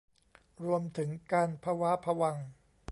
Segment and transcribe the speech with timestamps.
[0.63, 2.37] รวมถึงการพะว้าพะวัง